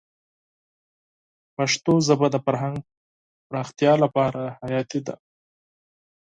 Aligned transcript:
پښتو 1.55 1.93
ژبه 2.07 2.27
د 2.31 2.35
فرهنګ 2.45 2.77
پراختیا 3.49 3.93
لپاره 4.03 4.41
حیاتي 4.61 4.99
ده. 5.07 5.15